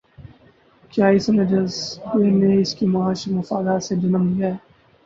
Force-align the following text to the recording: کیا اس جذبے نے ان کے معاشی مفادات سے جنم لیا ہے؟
کیا 0.93 1.07
اس 1.07 1.25
جذبے 1.43 2.29
نے 2.31 2.51
ان 2.55 2.63
کے 2.77 2.85
معاشی 2.87 3.29
مفادات 3.33 3.83
سے 3.83 3.95
جنم 3.95 4.23
لیا 4.29 4.47
ہے؟ 4.47 4.57